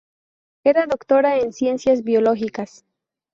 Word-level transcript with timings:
Era 0.63 0.87
doctora 0.87 1.37
en 1.37 1.53
Ciencias 1.53 2.03
Biológicas. 2.03 2.85